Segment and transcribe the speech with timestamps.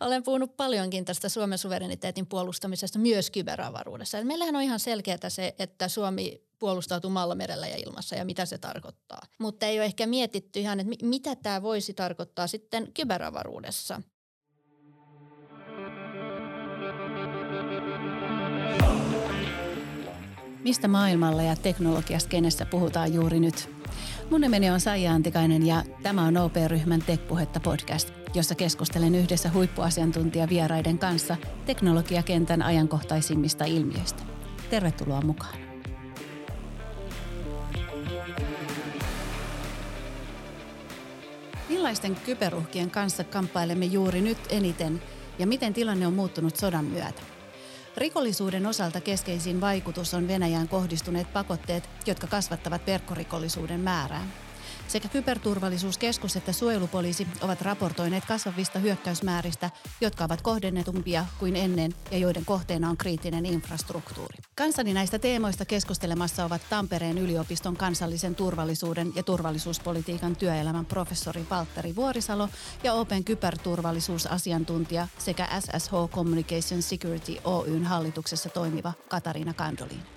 [0.00, 4.24] Olen puhunut paljonkin tästä Suomen suvereniteetin puolustamisesta myös kyberavaruudessa.
[4.24, 8.58] Meillähän on ihan selkeää se, että Suomi puolustautuu maalla, merellä ja ilmassa ja mitä se
[8.58, 9.22] tarkoittaa.
[9.38, 14.02] Mutta ei ole ehkä mietitty ihan, että mitä tämä voisi tarkoittaa sitten kyberavaruudessa.
[20.66, 23.70] Mistä maailmalla ja teknologiaskenessä puhutaan juuri nyt?
[24.30, 30.98] Mun nimeni on Saija Antikainen ja tämä on OP-ryhmän Tekpuhetta podcast, jossa keskustelen yhdessä huippuasiantuntijavieraiden
[30.98, 31.36] kanssa
[31.66, 34.22] teknologiakentän ajankohtaisimmista ilmiöistä.
[34.70, 35.58] Tervetuloa mukaan.
[41.68, 45.02] Millaisten kyberuhkien kanssa kamppailemme juuri nyt eniten
[45.38, 47.35] ja miten tilanne on muuttunut sodan myötä?
[47.96, 54.26] Rikollisuuden osalta keskeisin vaikutus on Venäjään kohdistuneet pakotteet, jotka kasvattavat verkkorikollisuuden määrää.
[54.88, 62.44] Sekä kyberturvallisuuskeskus että suojelupoliisi ovat raportoineet kasvavista hyökkäysmääristä, jotka ovat kohdennetumpia kuin ennen ja joiden
[62.44, 64.38] kohteena on kriittinen infrastruktuuri.
[64.54, 72.48] Kansani näistä teemoista keskustelemassa ovat Tampereen yliopiston kansallisen turvallisuuden ja turvallisuuspolitiikan työelämän professori Valtteri Vuorisalo
[72.82, 80.15] ja Open kyberturvallisuusasiantuntija sekä SSH Communication Security Oyn hallituksessa toimiva Katariina Kandolin.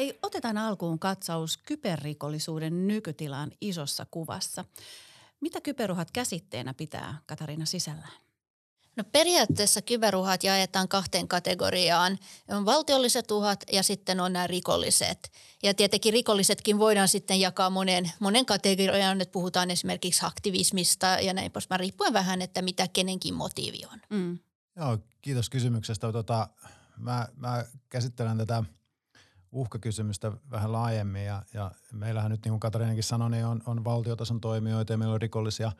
[0.00, 4.64] Hei, otetaan alkuun katsaus kyberrikollisuuden nykytilaan isossa kuvassa.
[5.40, 8.12] Mitä kyberuhat käsitteenä pitää Katariina sisällään?
[8.96, 12.18] No periaatteessa kyberuhat jaetaan kahteen kategoriaan.
[12.48, 15.32] On valtiolliset uhat ja sitten on nämä rikolliset.
[15.62, 21.52] Ja tietenkin rikollisetkin voidaan sitten jakaa monen, monen kategoriaan, että puhutaan esimerkiksi aktivismista ja näin
[21.52, 24.00] poispäin, riippuen vähän, että mitä kenenkin motiivi on.
[24.10, 24.38] Mm.
[24.76, 26.12] Joo, kiitos kysymyksestä.
[26.12, 26.48] Tota,
[26.96, 28.64] mä, mä käsittelen tätä–
[29.52, 31.24] uhkakysymystä vähän laajemmin.
[31.24, 35.14] Ja, ja meillähän nyt niin kuin Katariinakin sanoi, niin on, on valtiotason toimijoita ja meillä
[35.14, 35.72] on rikollisia,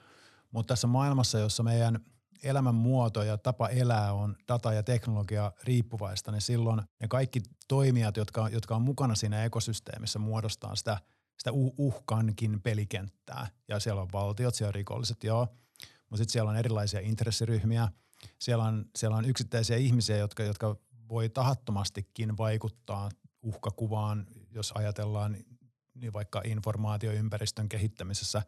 [0.50, 2.00] mutta tässä maailmassa, jossa meidän
[2.42, 8.16] elämän muoto ja tapa elää on data ja teknologia riippuvaista, niin silloin ne kaikki toimijat,
[8.16, 10.98] jotka, jotka on mukana siinä ekosysteemissä, muodostaa sitä,
[11.38, 13.47] sitä uhkankin pelikenttää.
[13.69, 15.48] Ja siellä on valtiot, siellä on rikolliset, joo,
[16.10, 17.88] mutta sitten siellä on erilaisia intressiryhmiä,
[18.38, 20.76] siellä on, siellä on yksittäisiä ihmisiä, jotka, jotka
[21.09, 23.09] voi tahattomastikin vaikuttaa
[23.43, 25.37] uhkakuvaan, jos ajatellaan
[25.95, 28.43] niin vaikka informaatioympäristön kehittämisessä.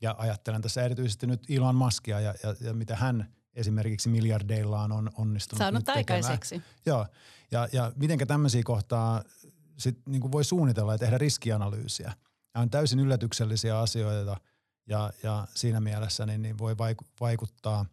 [0.00, 5.10] Ja ajattelen tässä erityisesti nyt Elon Muskia ja, ja, ja mitä hän esimerkiksi miljardeillaan on
[5.18, 6.62] onnistunut Saanut aikaiseksi.
[6.86, 7.06] Joo,
[7.50, 9.24] ja, ja miten tämmöisiä kohtaa
[9.76, 12.12] sit niin kuin voi suunnitella ja tehdä riskianalyysiä.
[12.54, 14.36] Ja on täysin yllätyksellisiä asioita
[14.86, 16.76] ja, ja siinä mielessä niin, niin voi
[17.20, 17.86] vaikuttaa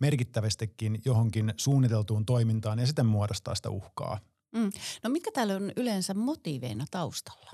[0.00, 4.18] merkittävästikin johonkin suunniteltuun toimintaan ja sitten muodostaa sitä uhkaa–
[4.52, 4.70] Mm.
[5.02, 7.50] No mitkä täällä on yleensä motiiveina taustalla?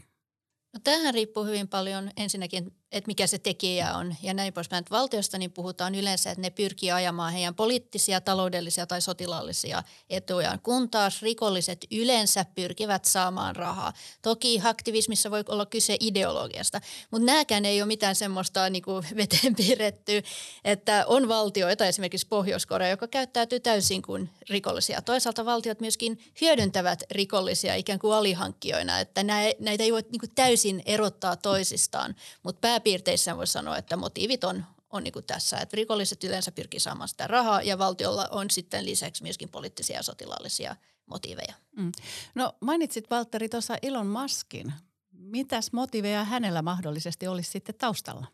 [0.74, 4.80] No tämähän riippuu hyvin paljon ensinnäkin että mikä se tekijä on ja näin poispäin.
[4.80, 10.60] Että valtiosta niin puhutaan yleensä, että ne pyrkii ajamaan heidän poliittisia, taloudellisia tai sotilaallisia etujaan,
[10.60, 13.92] kun taas rikolliset yleensä pyrkivät saamaan rahaa.
[14.22, 19.56] Toki aktivismissa voi olla kyse ideologiasta, mutta nämäkään ei ole mitään semmoista niin kuin veteen
[19.56, 20.22] piirretty,
[20.64, 25.02] että on valtioita, esimerkiksi Pohjois-Korea, joka käyttäytyy täysin kuin rikollisia.
[25.02, 30.82] Toisaalta valtiot myöskin hyödyntävät rikollisia ikään kuin alihankkijoina, että näitä ei voi niin kuin täysin
[30.86, 36.24] erottaa toisistaan, mutta pääpiirteissä voi sanoa, että motiivit on, on niin kuin tässä, että rikolliset
[36.24, 41.54] yleensä pyrkii saamaan sitä rahaa ja valtiolla on sitten lisäksi myöskin poliittisia ja sotilaallisia motiiveja.
[41.76, 41.92] Mm.
[42.34, 44.72] No mainitsit Valtteri tuossa Elon Muskin.
[45.12, 48.26] Mitäs motiiveja hänellä mahdollisesti olisi sitten taustalla?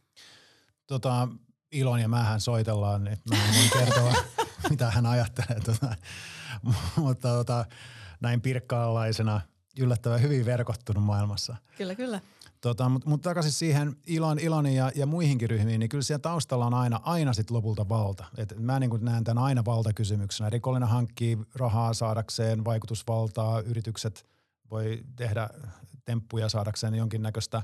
[0.87, 1.29] Tota,
[1.73, 4.15] Ilon ja mähän soitellaan, että mä en kertoa,
[4.71, 5.61] mitä hän ajattelee.
[5.61, 5.97] Tota,
[6.97, 7.65] mutta tota,
[8.21, 9.41] näin pirkkaalaisena
[9.79, 11.57] yllättävän hyvin verkottunut maailmassa.
[11.77, 12.21] Kyllä, kyllä.
[12.65, 16.67] Tota, Mutta mut takaisin siihen Ilon, Ilonin ja, ja muihinkin ryhmiin, niin kyllä siellä taustalla
[16.67, 18.25] on aina, aina sit lopulta valta.
[18.37, 20.51] Et mä niin näen tämän aina valtakysymyksenä.
[20.51, 24.27] Rikollinen hankkii rahaa saadakseen vaikutusvaltaa, yritykset
[24.71, 25.51] voi tehdä
[26.05, 27.63] temppuja saadakseen jonkinnäköistä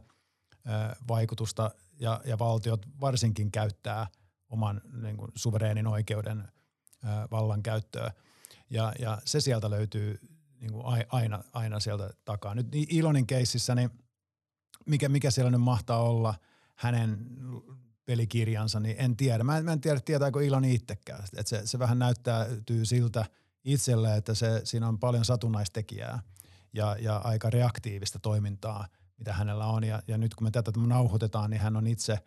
[0.66, 4.06] ö, vaikutusta ja, ja valtiot varsinkin käyttää
[4.49, 8.12] oman niin kuin, suvereenin oikeuden ö, vallan käyttöä.
[8.70, 10.19] Ja, ja se sieltä löytyy
[10.61, 12.55] niin kuin aina, aina sieltä takaa.
[12.55, 13.91] Nyt Ilonin keississä niin–
[14.87, 16.35] mikä, mikä siellä nyt mahtaa olla
[16.75, 17.27] hänen
[18.05, 19.44] pelikirjansa, niin en tiedä.
[19.44, 21.25] Mä en, mä en tiedä, tietääkö Iloni itsekään.
[21.37, 23.25] Et se, se vähän näyttäytyy siltä
[23.65, 26.23] itselle, että se, siinä on paljon satunnaistekijää
[26.73, 28.87] ja, ja aika reaktiivista toimintaa,
[29.19, 29.85] mitä hänellä on.
[29.85, 32.19] Ja, ja nyt kun me tätä nauhoitetaan, niin hän on itse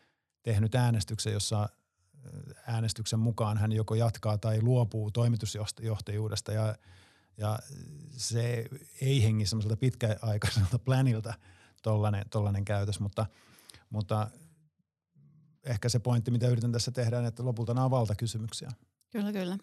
[0.43, 1.69] tehnyt äänestyksen, jossa
[2.67, 6.75] äänestyksen mukaan hän joko jatkaa tai luopuu toimitusjohtajuudesta ja,
[7.37, 7.59] ja
[8.17, 8.65] se
[9.01, 11.33] ei hengi semmoiselta pitkäaikaiselta planilta–
[11.83, 13.25] tollainen, tollainen käytös, mutta,
[13.89, 14.27] mutta
[15.63, 18.71] ehkä se pointti, mitä yritän tässä tehdä, että lopulta nämä on valtakysymyksiä.
[19.09, 19.57] Kyllä, kyllä.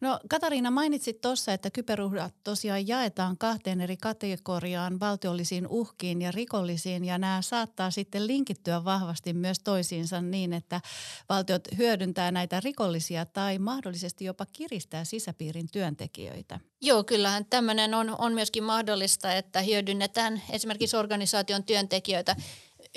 [0.00, 7.04] No Katariina, mainitsit tuossa, että kyberuhdat tosiaan jaetaan kahteen eri kategoriaan, valtiollisiin uhkiin ja rikollisiin,
[7.04, 10.80] ja nämä saattaa sitten linkittyä vahvasti myös toisiinsa niin, että
[11.28, 16.60] valtiot hyödyntää näitä rikollisia tai mahdollisesti jopa kiristää sisäpiirin työntekijöitä.
[16.80, 22.36] Joo, kyllähän tämmöinen on, on myöskin mahdollista, että hyödynnetään esimerkiksi organisaation työntekijöitä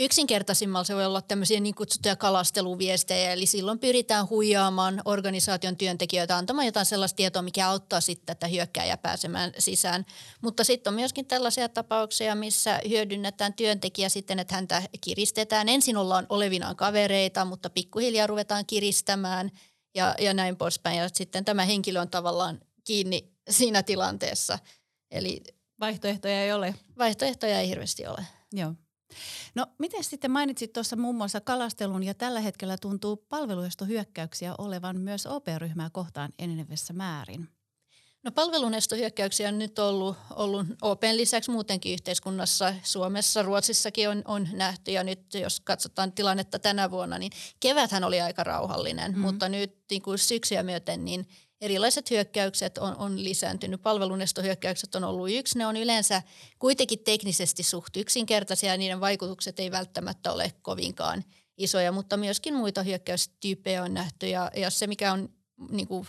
[0.01, 6.65] Yksinkertaisimmalla se voi olla tämmöisiä niin kutsuttuja kalasteluviestejä, eli silloin pyritään huijaamaan organisaation työntekijöitä antamaan
[6.65, 10.05] jotain sellaista tietoa, mikä auttaa sitten tätä hyökkääjää pääsemään sisään.
[10.41, 15.69] Mutta sitten on myöskin tällaisia tapauksia, missä hyödynnetään työntekijä sitten, että häntä kiristetään.
[15.69, 19.51] Ensin ollaan olevinaan kavereita, mutta pikkuhiljaa ruvetaan kiristämään
[19.95, 20.97] ja, ja näin poispäin.
[20.97, 24.59] Ja sitten tämä henkilö on tavallaan kiinni siinä tilanteessa.
[25.11, 25.43] Eli
[25.79, 26.75] vaihtoehtoja ei ole.
[26.97, 28.25] Vaihtoehtoja ei hirveästi ole.
[28.53, 28.73] Joo.
[29.55, 35.25] No miten sitten mainitsit tuossa muun muassa kalastelun ja tällä hetkellä tuntuu palveluestohyökkäyksiä olevan myös
[35.25, 37.49] OP-ryhmää kohtaan enenevässä määrin?
[38.23, 42.73] No palvelunestohyökkäyksiä on nyt ollut, ollut OPen lisäksi muutenkin yhteiskunnassa.
[42.83, 48.21] Suomessa, Ruotsissakin on, on nähty ja nyt jos katsotaan tilannetta tänä vuonna, niin keväthän oli
[48.21, 49.19] aika rauhallinen, mm.
[49.19, 51.27] mutta nyt niin kuin syksyä myöten niin–
[51.61, 53.81] erilaiset hyökkäykset on, on lisääntynyt.
[53.81, 55.57] Palvelunestohyökkäykset on ollut yksi.
[55.57, 56.21] Ne on yleensä
[56.59, 61.23] kuitenkin teknisesti suht yksinkertaisia ja niiden vaikutukset ei välttämättä ole kovinkaan
[61.57, 64.27] isoja, mutta myöskin muita hyökkäystyyppejä on nähty.
[64.27, 65.29] Ja, ja se, mikä on
[65.71, 66.07] niin kuin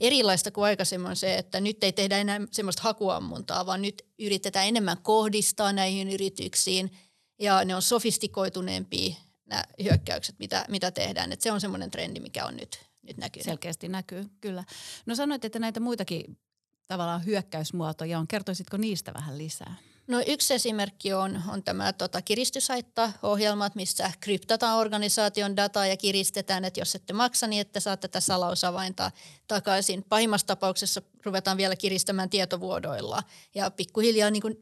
[0.00, 4.66] erilaista kuin aikaisemmin on se, että nyt ei tehdä enää semmoista hakuammuntaa, vaan nyt yritetään
[4.66, 6.90] enemmän kohdistaa näihin yrityksiin
[7.38, 9.14] ja ne on sofistikoituneempia
[9.46, 11.32] nämä hyökkäykset, mitä, mitä tehdään.
[11.32, 13.42] Et se on semmoinen trendi, mikä on nyt nyt näkyy.
[13.42, 14.64] Selkeästi näkyy, kyllä.
[15.06, 16.38] No sanoit, että näitä muitakin
[16.86, 18.28] tavallaan hyökkäysmuotoja on.
[18.28, 19.74] Kertoisitko niistä vähän lisää?
[20.06, 26.80] No yksi esimerkki on, on tämä tota, kiristysaitta-ohjelmat, missä kryptataan organisaation dataa ja kiristetään, että
[26.80, 29.10] jos ette maksa, niin ette saa tätä salausavainta
[29.48, 30.04] takaisin.
[30.08, 33.22] Pahimmassa tapauksessa ruvetaan vielä kiristämään tietovuodoilla
[33.54, 34.56] ja pikkuhiljaa niin kuin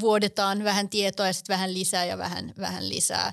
[0.00, 3.32] vuodetaan vähän tietoa ja sitten vähän lisää ja vähän, vähän lisää.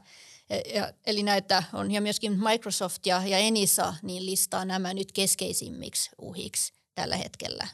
[0.49, 6.09] Ja, eli näitä on, ja myöskin Microsoft ja, ja Enisa niin listaa nämä nyt keskeisimmiksi
[6.21, 7.67] uhiksi tällä hetkellä.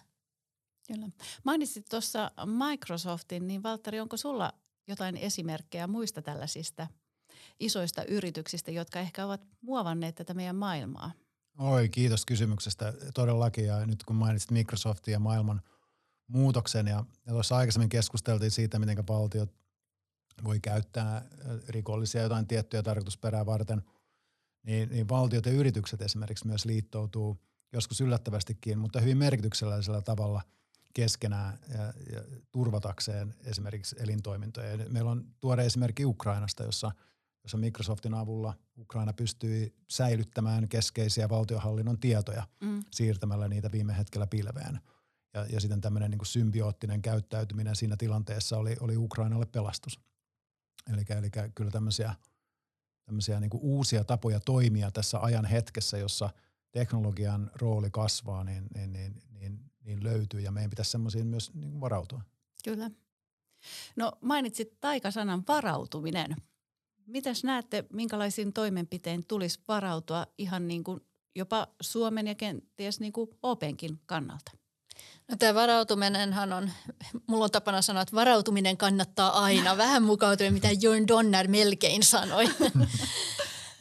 [0.88, 1.10] Kyllä.
[1.44, 4.54] Mainitsit tuossa Microsoftin, niin Valtteri, onko sulla
[4.88, 6.88] jotain esimerkkejä muista tällaisista
[7.60, 11.12] isoista yrityksistä, jotka ehkä ovat muovanneet tätä meidän maailmaa?
[11.58, 13.66] Oi, kiitos kysymyksestä todellakin.
[13.66, 15.62] Ja nyt kun mainitsit Microsoftin ja maailman
[16.28, 19.61] muutoksen ja, ja tuossa aikaisemmin keskusteltiin siitä, miten valtiot
[20.44, 21.24] voi käyttää äh,
[21.68, 23.84] rikollisia jotain tiettyjä tarkoitusperää varten,
[24.64, 27.38] niin, niin valtiot ja yritykset esimerkiksi myös liittoutuu
[27.74, 30.42] joskus yllättävästikin, mutta hyvin merkityksellisellä tavalla
[30.94, 31.84] keskenään ja,
[32.14, 34.72] ja turvatakseen esimerkiksi elintoimintoja.
[34.72, 36.92] Ja meillä on tuore esimerkki Ukrainasta, jossa,
[37.44, 42.84] jossa Microsoftin avulla Ukraina pystyi säilyttämään keskeisiä valtiohallinnon tietoja mm.
[42.92, 44.80] siirtämällä niitä viime hetkellä pilveen.
[45.34, 50.00] Ja, ja sitten tämmöinen niin symbioottinen käyttäytyminen siinä tilanteessa oli, oli Ukrainalle pelastus.
[50.94, 52.16] Eli, eli kyllä tämmöisiä,
[53.06, 56.30] tämmöisiä niin kuin uusia tapoja toimia tässä ajan hetkessä, jossa
[56.72, 61.82] teknologian rooli kasvaa, niin, niin, niin, niin, niin löytyy ja meidän pitäisi semmoisiin myös niin
[61.82, 62.22] varautua.
[62.64, 62.92] Kyllä.
[63.96, 66.36] No mainitsit taikasanan varautuminen.
[67.06, 71.02] Mitäs näette, minkälaisiin toimenpiteen tulisi varautua ihan niin kuin
[71.36, 74.52] jopa Suomen ja kenties niin kuin Openkin kannalta?
[75.32, 76.72] No tämä varautuminenhan on,
[77.28, 79.78] mulla on tapana sanoa, että varautuminen kannattaa aina.
[79.86, 82.46] Vähän mukautuen, mitä John Donner melkein sanoi.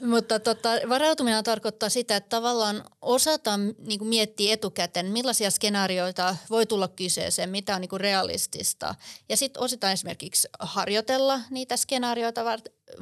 [0.00, 6.88] Mutta tota, varautuminen tarkoittaa sitä, että tavallaan osataan niin miettiä etukäteen, millaisia skenaarioita voi tulla
[6.88, 8.94] kyseeseen, mitä on niin realistista.
[9.28, 12.44] Ja sitten osataan esimerkiksi harjoitella niitä skenaarioita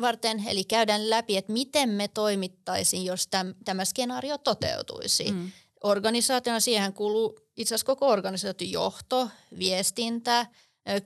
[0.00, 5.32] varten, eli käydään läpi, että miten me toimittaisiin, jos täm, tämä skenaario toteutuisi.
[5.32, 5.50] Mm.
[5.82, 10.46] Organisaationa siihen kuuluu itse asiassa koko organisaation johto, viestintä,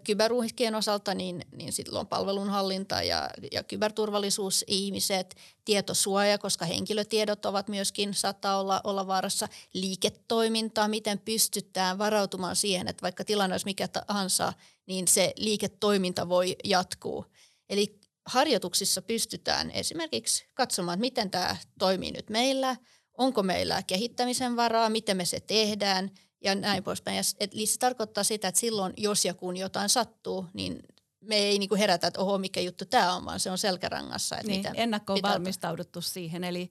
[0.05, 8.15] kyberuhkien osalta niin, niin silloin palvelunhallinta ja, ja kyberturvallisuus ihmiset, tietosuoja, koska henkilötiedot ovat myöskin,
[8.15, 14.53] saattaa olla, olla vaarassa, liiketoiminta, miten pystytään varautumaan siihen, että vaikka tilanne olisi mikä tahansa,
[14.87, 17.25] niin se liiketoiminta voi jatkuu.
[17.69, 22.77] Eli harjoituksissa pystytään esimerkiksi katsomaan, miten tämä toimii nyt meillä,
[23.19, 26.11] onko meillä kehittämisen varaa, miten me se tehdään–
[26.45, 27.17] ja näin poispäin.
[27.17, 30.83] Ja, eli se tarkoittaa sitä, että silloin jos ja kun jotain sattuu, niin
[31.21, 34.37] me ei niin kuin herätä, että oho, mikä juttu tämä on, vaan se on selkärangassa.
[34.37, 36.03] Että niin, mitä, ennakkoon mitä valmistauduttu on.
[36.03, 36.71] siihen, eli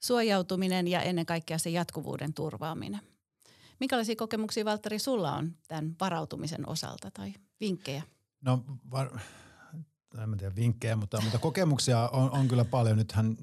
[0.00, 3.00] suojautuminen ja ennen kaikkea se jatkuvuuden turvaaminen.
[3.80, 8.02] Minkälaisia kokemuksia, Valtteri, sulla on tämän varautumisen osalta tai vinkkejä?
[8.40, 9.18] No, var,
[10.22, 12.96] en tiedä vinkkejä, mutta, mutta kokemuksia on, on kyllä paljon.
[12.96, 13.36] Nythän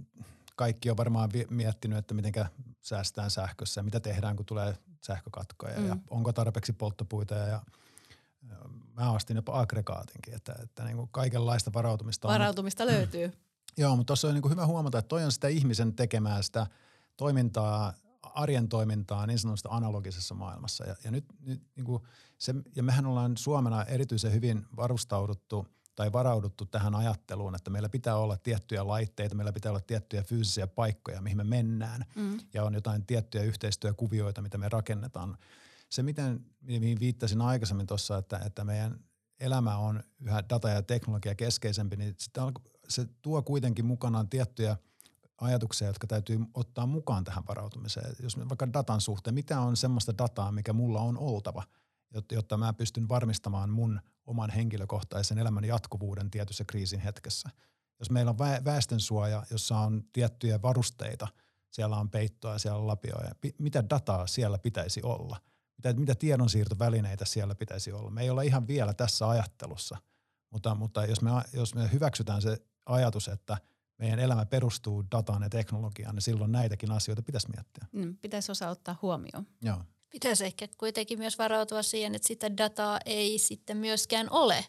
[0.55, 2.33] kaikki on varmaan miettinyt, että miten
[2.81, 5.87] säästään sähkössä ja mitä tehdään, kun tulee sähkökatkoja mm.
[5.87, 7.61] ja onko tarpeeksi polttopuita ja,
[8.49, 8.57] ja
[8.93, 12.33] mä ostin jopa aggregaatinkin, että, että niin kuin kaikenlaista varautumista on.
[12.33, 13.33] Varautumista löytyy.
[13.77, 16.67] Joo, mutta tuossa on niin kuin hyvä huomata, että toi on sitä ihmisen tekemää sitä
[17.17, 20.85] toimintaa, arjen toimintaa niin sanotusta analogisessa maailmassa.
[20.85, 22.03] Ja, ja nyt, nyt niin kuin
[22.37, 28.17] se, ja mehän ollaan Suomena erityisen hyvin varustauduttu tai varauduttu tähän ajatteluun, että meillä pitää
[28.17, 32.05] olla tiettyjä laitteita, meillä pitää olla tiettyjä fyysisiä paikkoja, mihin me mennään.
[32.15, 32.39] Mm.
[32.53, 35.37] Ja on jotain tiettyjä yhteistyökuvioita, mitä me rakennetaan.
[35.89, 38.99] Se, miten, mihin viittasin aikaisemmin tuossa, että, että meidän
[39.39, 42.15] elämä on yhä data- ja teknologia keskeisempi, niin
[42.87, 44.77] se tuo kuitenkin mukanaan tiettyjä
[45.41, 48.15] ajatuksia, jotka täytyy ottaa mukaan tähän varautumiseen.
[48.19, 51.63] Jos vaikka datan suhteen, mitä on semmoista dataa, mikä mulla on oltava,
[52.31, 57.49] jotta mä pystyn varmistamaan mun oman henkilökohtaisen elämän jatkuvuuden tietyssä kriisin hetkessä.
[57.99, 61.27] Jos meillä on väestönsuoja, jossa on tiettyjä varusteita,
[61.71, 65.37] siellä on peittoa, siellä on lapioja, mitä dataa siellä pitäisi olla–
[65.77, 68.11] mitä, mitä tiedonsiirtovälineitä siellä pitäisi olla.
[68.11, 69.97] Me ei olla ihan vielä tässä ajattelussa,
[70.49, 73.57] mutta, mutta jos, me, jos me hyväksytään se ajatus, että
[73.97, 77.87] meidän elämä perustuu dataan ja teknologiaan, niin silloin näitäkin asioita pitäisi miettiä.
[77.91, 79.47] Mm, pitäisi osaa ottaa huomioon.
[79.61, 79.83] Joo.
[80.13, 84.65] Pitäisi ehkä kuitenkin myös varautua siihen, että sitä dataa ei sitten myöskään ole.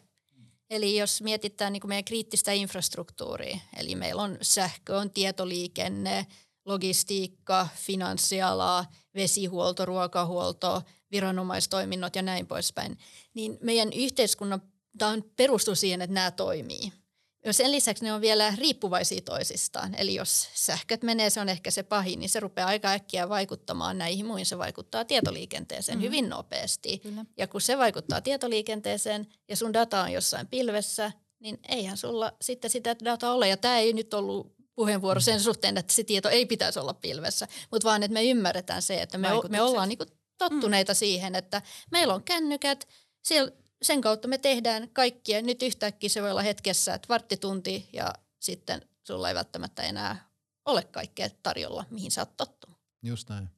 [0.69, 6.27] Eli jos mietitään niin kuin meidän kriittistä infrastruktuuria, eli meillä on sähkö, on tietoliikenne,
[6.65, 8.85] logistiikka, finanssiala,
[9.15, 12.97] vesihuolto, ruokahuolto, viranomaistoiminnot ja näin poispäin,
[13.33, 14.61] niin meidän yhteiskunnan
[15.01, 16.91] on perustuu siihen, että nämä toimii.
[17.51, 19.95] Sen lisäksi ne on vielä riippuvaisia toisistaan.
[19.95, 23.97] Eli jos sähköt menee, se on ehkä se pahin, niin se rupeaa aika äkkiä vaikuttamaan
[23.97, 24.45] näihin muihin.
[24.45, 26.05] Se vaikuttaa tietoliikenteeseen mm-hmm.
[26.05, 26.97] hyvin nopeasti.
[26.97, 27.25] Kyllä.
[27.37, 32.71] Ja kun se vaikuttaa tietoliikenteeseen ja sun data on jossain pilvessä, niin eihän sulla sitten
[32.71, 33.47] sitä dataa ole.
[33.47, 37.47] Ja tämä ei nyt ollut puheenvuoro sen suhteen, että se tieto ei pitäisi olla pilvessä,
[37.71, 40.05] mutta vaan, että me ymmärretään se, että me, me ollaan niinku
[40.37, 40.95] tottuneita mm.
[40.95, 41.61] siihen, että
[41.91, 42.87] meillä on kännykät,
[43.25, 45.41] siellä, sen kautta me tehdään kaikkia.
[45.41, 50.29] Nyt yhtäkkiä se voi olla hetkessä, että varttitunti ja sitten sulla ei välttämättä enää
[50.65, 52.77] ole kaikkea tarjolla, mihin sä oot tottunut.
[53.03, 53.49] Just näin.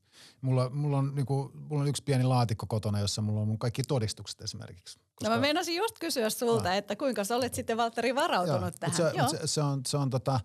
[0.41, 3.83] Mulla, mulla, on, niinku, mulla on yksi pieni laatikko kotona, jossa mulla on mun kaikki
[3.83, 4.99] todistukset esimerkiksi.
[4.99, 5.29] Koska...
[5.29, 6.75] No mä meinasin just kysyä sulta, ah.
[6.75, 8.95] että kuinka sä olet sitten Valtteri varautunut Joo, tähän.
[8.95, 9.29] Se, Joo.
[9.29, 10.39] Se, se, on, se on tota,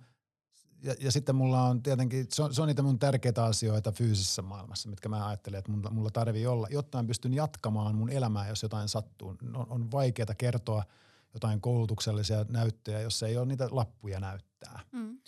[0.82, 4.42] ja, ja sitten mulla on tietenkin, se on, se on niitä mun tärkeitä asioita fyysisessä
[4.42, 8.48] maailmassa, mitkä mä ajattelen, että mulla, mulla tarvii olla, jotta mä pystyn jatkamaan mun elämää,
[8.48, 9.36] jos jotain sattuu.
[9.54, 10.84] On, on vaikeaa kertoa
[11.34, 14.80] jotain koulutuksellisia näyttöjä, jos ei ole niitä lappuja näyttää.
[14.92, 15.18] Mm.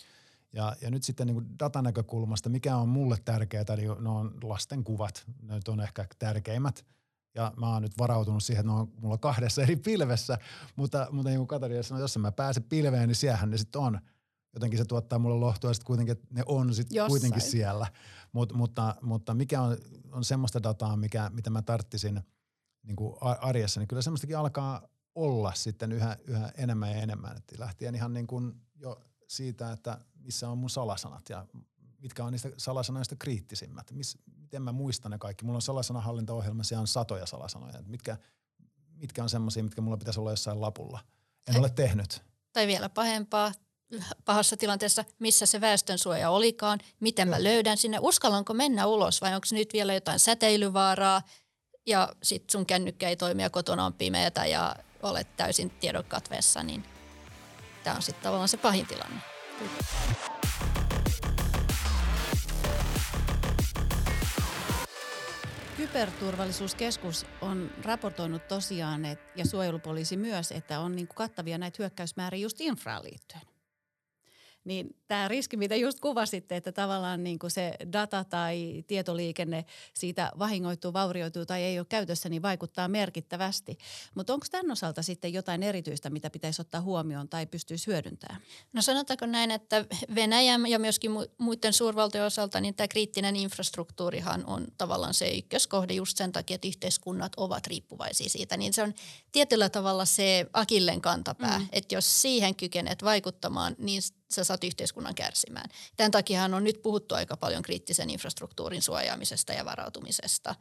[0.53, 5.23] Ja, ja nyt sitten niin datanäkökulmasta, mikä on mulle tärkeää, eli ne on lasten kuvat,
[5.41, 6.85] ne on ehkä tärkeimmät.
[7.35, 10.37] Ja mä oon nyt varautunut siihen, että ne on mulla kahdessa eri pilvessä,
[10.75, 13.99] mutta, mutta niin kuin Katarina sanoi, jos mä pääsen pilveen, niin siellähän ne sitten on–
[14.55, 17.87] jotenkin se tuottaa mulle lohtua sitten kuitenkin, että ne on sitten kuitenkin siellä.
[18.31, 19.77] Mut, mutta, mutta mikä on,
[20.11, 22.21] on semmoista dataa, mikä, mitä mä tarttisin
[22.83, 27.37] niin kuin arjessa, niin kyllä semmoistakin alkaa olla sitten yhä, yhä enemmän ja enemmän.
[27.37, 31.45] Et lähtien ihan niin kuin jo siitä, että missä on mun salasanat ja
[31.99, 33.91] mitkä on niistä salasanoista kriittisimmät.
[33.91, 35.45] Mis, miten mä muistan ne kaikki.
[35.45, 37.83] Mulla on salasanahallintaohjelma, siellä on satoja salasanoja.
[37.85, 38.17] Mitkä,
[38.93, 40.99] mitkä on semmoisia, mitkä mulla pitäisi olla jossain lapulla.
[41.47, 42.23] En ole tehnyt.
[42.53, 43.51] Tai vielä pahempaa,
[44.25, 49.47] pahassa tilanteessa, missä se väestönsuoja olikaan, miten mä löydän sinne, uskallanko mennä ulos vai onko
[49.51, 51.21] nyt vielä jotain säteilyvaaraa
[51.85, 56.85] ja sitten sun kännykkä ei toimi ja kotona on pimeätä ja olet täysin tiedonkatveessa, niin
[57.83, 59.21] tämä on sitten tavallaan se pahin tilanne.
[65.77, 72.61] Kyberturvallisuuskeskus on raportoinut tosiaan, et, ja suojelupoliisi myös, että on niin kattavia näitä hyökkäysmääriä just
[72.61, 73.54] infraan liittyen.
[74.65, 80.31] Niin tämä riski, mitä just kuvasitte, että tavallaan niin kuin se data tai tietoliikenne siitä
[80.39, 83.77] vahingoittuu, vaurioituu tai ei ole käytössä, niin vaikuttaa merkittävästi.
[84.15, 88.41] Mutta onko tämän osalta sitten jotain erityistä, mitä pitäisi ottaa huomioon tai pystyisi hyödyntämään?
[88.73, 94.67] No sanotaanko näin, että Venäjän ja myöskin muiden suurvaltojen osalta, niin tämä kriittinen infrastruktuurihan on
[94.77, 98.57] tavallaan se ykköskohde just sen takia, että yhteiskunnat ovat riippuvaisia siitä.
[98.57, 98.93] Niin se on
[99.31, 101.67] tietyllä tavalla se akillen kantapää, mm.
[101.71, 105.69] että jos siihen kykenet vaikuttamaan, niin sä saat yhteiskunnan kärsimään.
[105.97, 110.55] Tämän takia on nyt puhuttu aika paljon kriittisen infrastruktuurin suojaamisesta ja varautumisesta.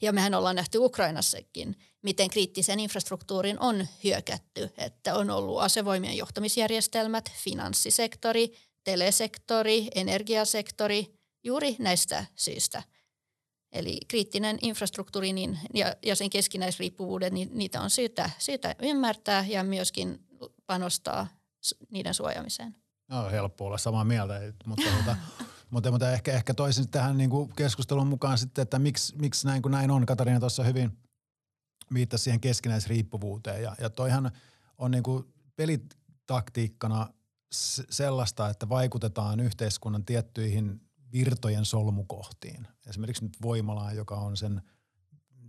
[0.00, 4.70] Ja mehän ollaan nähty Ukrainassakin, miten kriittisen infrastruktuurin on hyökätty.
[4.78, 8.52] Että on ollut asevoimien johtamisjärjestelmät, finanssisektori,
[8.84, 12.82] telesektori, energiasektori, juuri näistä syistä.
[13.72, 19.62] Eli kriittinen infrastruktuuri niin, ja, ja sen keskinäisriippuvuudet, niin niitä on syytä, syytä ymmärtää ja
[19.62, 20.26] myöskin
[20.66, 21.28] panostaa
[21.90, 22.85] niiden suojaamiseen.
[23.08, 25.16] No helppo olla samaa mieltä, mutta, mutta,
[25.70, 29.62] mutta, mutta ehkä, ehkä toisin tähän niin kuin keskustelun mukaan sitten, että miksi, miksi näin
[29.62, 30.06] kuin näin on.
[30.06, 30.98] Katariina tuossa hyvin
[31.94, 34.30] viittasi siihen keskinäisriippuvuuteen ja, ja toihan
[34.78, 35.24] on niin kuin
[35.56, 37.08] pelitaktiikkana
[37.90, 40.80] sellaista, että vaikutetaan yhteiskunnan tiettyihin
[41.12, 42.68] virtojen solmukohtiin.
[42.86, 44.62] Esimerkiksi nyt voimalaan, joka on sen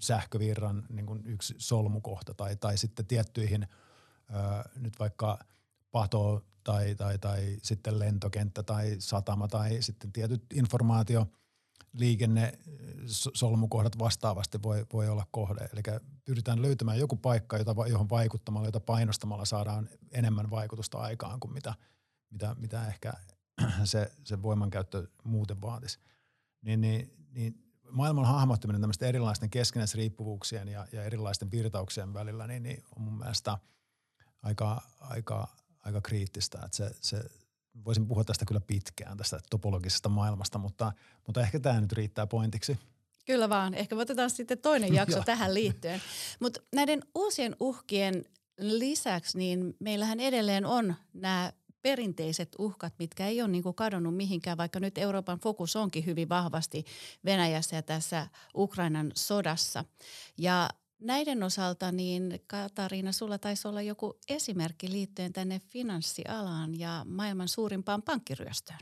[0.02, 5.40] sähkövirran niin kuin yksi solmukohta tai, tai sitten tiettyihin ö, nyt vaikka
[5.92, 11.28] pato tai, tai, tai sitten lentokenttä tai satama tai sitten tietyt informaatio
[11.94, 12.60] liikenne
[13.34, 15.70] solmukohdat vastaavasti voi, voi olla kohde.
[15.74, 15.82] Eli
[16.26, 21.74] pyritään löytämään joku paikka, jota, johon vaikuttamalla, jota painostamalla saadaan enemmän vaikutusta aikaan kuin mitä,
[22.30, 23.14] mitä, mitä ehkä
[23.84, 26.00] se, se voimankäyttö muuten vaatisi.
[26.62, 27.56] Niin, niin, niin
[27.92, 33.58] maailman hahmottaminen tämmöisten erilaisten keskinäisriippuvuuksien ja, ja erilaisten virtauksien välillä niin, niin on mun mielestä
[34.42, 35.48] aika, aika,
[35.88, 36.60] aika kriittistä.
[36.66, 37.24] Että se, se,
[37.86, 40.94] voisin puhua tästä kyllä pitkään, tästä topologisesta maailmasta, mutta,
[41.28, 42.78] mutta ehkä tämä nyt riittää pointiksi.
[43.26, 43.74] Kyllä vaan.
[43.74, 46.02] Ehkä otetaan sitten toinen jakso tähän liittyen.
[46.40, 48.26] Mutta näiden uusien uhkien
[48.60, 54.58] lisäksi, niin meillähän edelleen on nämä perinteiset uhkat, mitkä ei ole niin kuin kadonnut mihinkään,
[54.58, 56.86] vaikka nyt Euroopan fokus onkin hyvin vahvasti
[57.26, 59.86] Venäjässä ja tässä Ukrainan sodassa.
[60.38, 67.48] Ja Näiden osalta niin Katariina, sulla taisi olla joku esimerkki liittyen tänne finanssialaan ja maailman
[67.48, 68.80] suurimpaan pankkiryöstöön.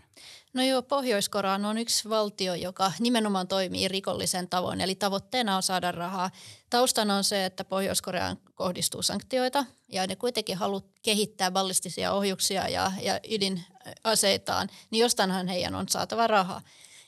[0.53, 1.29] No joo, pohjois
[1.69, 6.31] on yksi valtio, joka nimenomaan toimii rikollisen tavoin, eli tavoitteena on saada rahaa.
[6.69, 12.91] Taustana on se, että Pohjois-Koreaan kohdistuu sanktioita ja ne kuitenkin haluavat kehittää ballistisia ohjuksia ja,
[13.01, 16.61] ja ydinaseitaan, niin jostainhan heidän on saatava rahaa.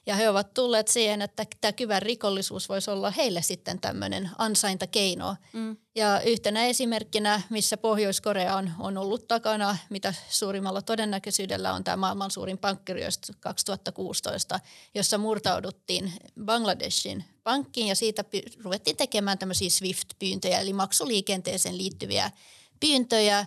[0.07, 5.35] Ja he ovat tulleet siihen, että tämä kyvän rikollisuus voisi olla heille sitten tämmöinen ansaintakeino.
[5.53, 5.77] Mm.
[5.95, 12.31] Ja yhtenä esimerkkinä, missä Pohjois-Korea on, on ollut takana, mitä suurimmalla todennäköisyydellä on tämä maailman
[12.31, 14.59] suurin pankkiryöstö 2016,
[14.95, 16.13] jossa murtauduttiin
[16.45, 22.31] Bangladeshin pankkiin ja siitä py- ruvettiin tekemään tämmöisiä SWIFT-pyyntöjä, eli maksuliikenteeseen liittyviä
[22.79, 23.45] pyyntöjä.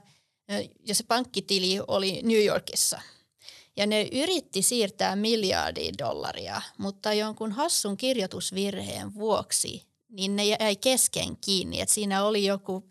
[0.88, 3.00] Ja se pankkitili oli New Yorkissa–
[3.80, 11.36] ja ne yritti siirtää miljardia dollaria, mutta jonkun hassun kirjoitusvirheen vuoksi niin ne jäi kesken
[11.36, 11.80] kiinni.
[11.80, 12.88] että siinä oli joku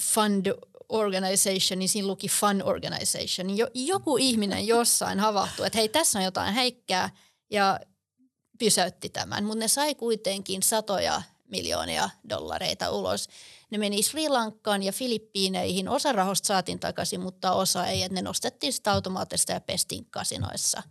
[0.00, 0.46] fund
[0.88, 3.56] organization, niin siinä luki fun organization.
[3.56, 7.10] Jo, joku ihminen jossain havahtui, että hei tässä on jotain häikkää
[7.50, 7.80] ja
[8.58, 9.44] pysäytti tämän.
[9.44, 13.28] Mutta ne sai kuitenkin satoja miljoonia dollareita ulos.
[13.70, 15.88] Ne meni Sri Lankaan ja Filippiineihin.
[15.88, 18.02] Osa rahoista saatiin takaisin, mutta osa ei.
[18.02, 20.82] Että ne nostettiin sitä automaattista ja pestiin kasinoissa.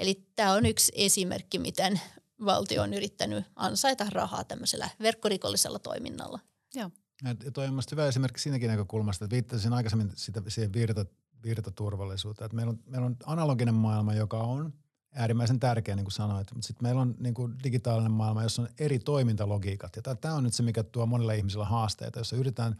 [0.00, 2.00] Eli tämä on yksi esimerkki, miten
[2.44, 6.38] valtio on yrittänyt ansaita rahaa tämmöisellä verkkorikollisella toiminnalla.
[6.74, 6.90] Joo.
[7.24, 11.06] Ja toi on hyvä esimerkki siinäkin näkökulmasta, että viittasin aikaisemmin sitä, siihen virta,
[11.44, 12.46] virtaturvallisuuteen.
[12.46, 14.72] Että meillä, on, meillä on analoginen maailma, joka on
[15.14, 16.52] äärimmäisen tärkeä, niin kuin sanoit.
[16.52, 19.96] Mutta sitten meillä on niin kuin digitaalinen maailma, jossa on eri toimintalogiikat.
[19.96, 22.76] Ja tämä on nyt se, mikä tuo monille ihmisille haasteita, jossa yritetään,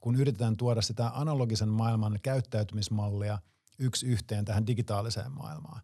[0.00, 3.38] kun yritetään tuoda sitä analogisen maailman käyttäytymismallia
[3.78, 5.80] yksi yhteen tähän digitaaliseen maailmaan.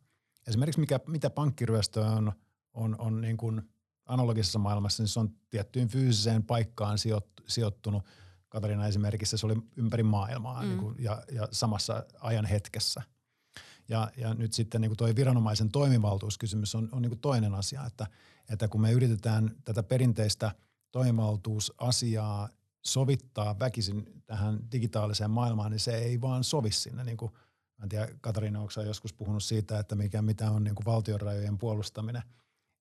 [0.46, 2.32] Esimerkiksi mikä, mitä pankkiryöstö on,
[2.74, 3.62] on, on niin kuin
[4.06, 6.98] analogisessa maailmassa, niin se on tiettyyn fyysiseen paikkaan
[7.46, 8.02] sijoittunut.
[8.48, 10.68] Katarina esimerkiksi se oli ympäri maailmaa mm.
[10.68, 13.02] niin kuin, ja, ja samassa ajan hetkessä–
[13.88, 17.86] ja, ja nyt sitten niin kuin toi viranomaisen toimivaltuuskysymys on, on niin kuin toinen asia,
[17.86, 18.06] että,
[18.50, 20.54] että kun me yritetään tätä perinteistä
[20.92, 22.48] toimivaltuusasiaa
[22.82, 27.04] sovittaa väkisin tähän digitaaliseen maailmaan, niin se ei vaan sovi sinne.
[27.04, 27.32] Niin kuin,
[27.82, 32.22] en tiedä, Katariina, onko joskus puhunut siitä, että mikä, mitä on niin kuin puolustaminen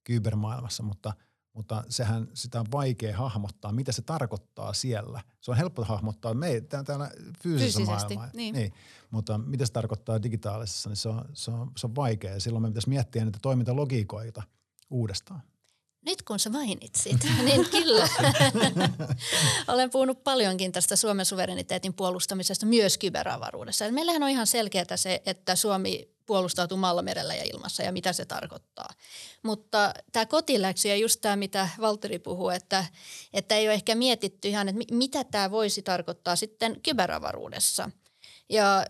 [0.03, 1.13] kybermaailmassa, mutta–
[1.53, 5.21] mutta sehän sitä on vaikea hahmottaa, mitä se tarkoittaa siellä.
[5.41, 7.11] Se on helppo hahmottaa me täällä
[7.43, 8.29] fyysisessä maailmassa.
[8.33, 8.55] Niin.
[8.55, 8.73] niin.
[9.11, 12.39] Mutta mitä se tarkoittaa digitaalisessa, niin se on, se on, se on vaikea.
[12.39, 14.43] Silloin me pitäisi miettiä niitä toimintalogiikoita
[14.89, 15.41] uudestaan.
[16.05, 18.07] Nyt kun sä mainitsit, niin kyllä.
[19.73, 23.91] Olen puhunut paljonkin tästä Suomen suvereniteetin puolustamisesta myös kyberavaruudessa.
[23.91, 28.25] Meillähän on ihan selkeää se, että Suomi puolustautuu maalla, merellä ja ilmassa ja mitä se
[28.25, 28.89] tarkoittaa.
[29.43, 32.85] Mutta tämä kotiläksy ja just tämä, mitä Valtteri puhuu, että,
[33.33, 37.89] että ei ole ehkä mietitty ihan, että mitä tämä voisi tarkoittaa sitten kyberavaruudessa.
[38.49, 38.85] Ja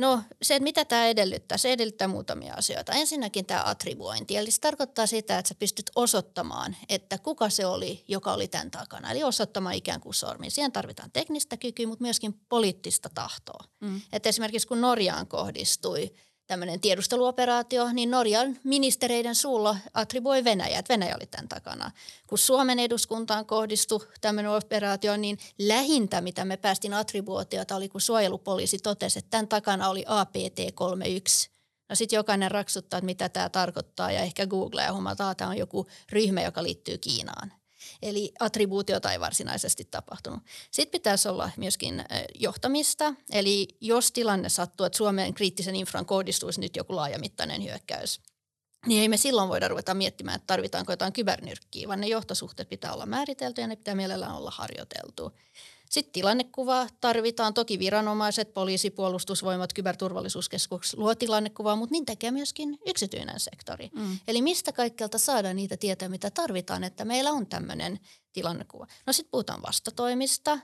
[0.00, 2.92] No se, että mitä tämä edellyttää, se edellyttää muutamia asioita.
[2.92, 8.04] Ensinnäkin tämä attribuointi, eli se tarkoittaa sitä, että sä pystyt osoittamaan, että kuka se oli,
[8.08, 9.10] joka oli tämän takana.
[9.10, 10.50] Eli osoittamaan ikään kuin sormi.
[10.50, 13.64] Siihen tarvitaan teknistä kykyä, mutta myöskin poliittista tahtoa.
[13.80, 14.00] Mm.
[14.12, 16.14] Että esimerkiksi kun Norjaan kohdistui
[16.50, 21.90] tämmöinen tiedusteluoperaatio, niin Norjan ministereiden suulla attribuoi Venäjä, että Venäjä oli tämän takana.
[22.26, 28.78] Kun Suomen eduskuntaan kohdistui tämmöinen operaatio, niin lähintä, mitä me päästiin attribuotiota, oli kun suojelupoliisi
[28.78, 31.50] totesi, että tämän takana oli APT-31.
[31.88, 35.50] No sitten jokainen raksuttaa, että mitä tämä tarkoittaa ja ehkä Google ja huomataan, että tämä
[35.50, 37.59] on joku ryhmä, joka liittyy Kiinaan.
[38.02, 40.42] Eli attribuutiota ei varsinaisesti tapahtunut.
[40.70, 43.14] Sitten pitäisi olla myöskin johtamista.
[43.32, 48.20] Eli jos tilanne sattuu, että Suomen kriittisen infran kohdistuisi nyt joku laajamittainen hyökkäys,
[48.86, 52.92] niin ei me silloin voida ruveta miettimään, että tarvitaanko jotain kybernyrkkiä, vaan ne johtosuhteet pitää
[52.92, 55.32] olla määritelty ja ne pitää mielellään olla harjoiteltu.
[55.90, 57.54] Sitten tilannekuva tarvitaan.
[57.54, 63.90] Toki viranomaiset, poliisi, puolustusvoimat, kyberturvallisuuskeskus luo tilannekuvaa, mutta niin tekee myöskin yksityinen sektori.
[63.94, 64.18] Mm.
[64.28, 68.00] Eli mistä kaikkelta saadaan niitä tietoja, mitä tarvitaan, että meillä on tämmöinen
[68.32, 68.86] tilannekuva.
[69.06, 70.58] No sitten puhutaan vastatoimista,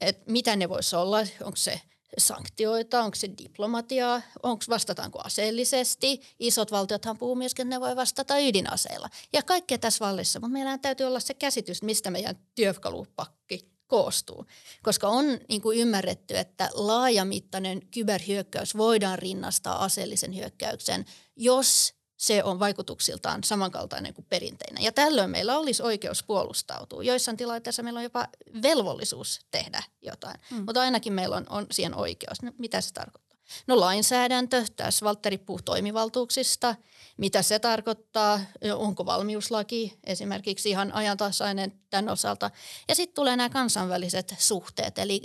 [0.00, 1.80] että mitä ne voisi olla, onko se
[2.18, 6.20] sanktioita, onko se diplomatiaa, onko vastataanko aseellisesti.
[6.38, 9.08] Isot valtiothan puhuu myöskin, että ne voi vastata ydinaseilla.
[9.32, 14.46] Ja kaikkea tässä vallissa, mutta meillä täytyy olla se käsitys, mistä meidän työkalupakki koostuu.
[14.82, 21.04] Koska on niin kuin ymmärretty, että laajamittainen kyberhyökkäys voidaan rinnastaa aseellisen hyökkäyksen,
[21.36, 24.84] jos se on vaikutuksiltaan samankaltainen kuin perinteinen.
[24.84, 27.02] Ja tällöin meillä olisi oikeus puolustautua.
[27.02, 28.28] Joissain tilanteissa meillä on jopa
[28.62, 30.64] velvollisuus tehdä jotain, mm.
[30.66, 32.42] mutta ainakin meillä on, on siihen oikeus.
[32.42, 33.31] No, mitä se tarkoittaa?
[33.66, 36.74] No lainsäädäntö, tässä Valtteri puhuu toimivaltuuksista,
[37.16, 38.40] mitä se tarkoittaa,
[38.76, 42.50] onko valmiuslaki esimerkiksi ihan ajantasainen tämän osalta.
[42.88, 45.22] Ja sitten tulee nämä kansainväliset suhteet, eli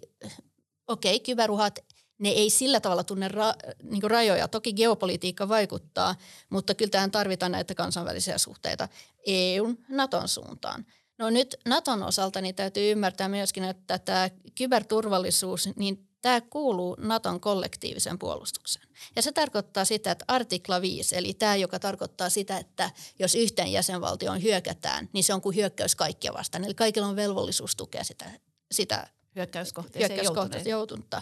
[0.87, 1.79] okei, okay, kyberuhat
[2.19, 4.47] ne ei sillä tavalla tunne ra- niin rajoja.
[4.47, 6.15] Toki geopolitiikka vaikuttaa,
[6.49, 8.87] mutta kyllä tähän tarvitaan näitä kansainvälisiä suhteita
[9.25, 10.85] EUn, Naton suuntaan.
[11.17, 17.39] No nyt Naton osalta niin täytyy ymmärtää myöskin, että tämä kyberturvallisuus, niin tämä kuuluu Naton
[17.39, 18.87] kollektiivisen puolustukseen.
[19.15, 23.71] Ja se tarkoittaa sitä, että artikla 5, eli tämä, joka tarkoittaa sitä, että jos yhteen
[23.71, 26.63] jäsenvaltioon hyökätään, niin se on kuin hyökkäys kaikkia vastaan.
[26.63, 28.25] Eli kaikilla on velvollisuus tukea sitä,
[28.71, 31.21] sitä hyökkäyskohteeseen, hyökkäyskohteeseen joutunutta.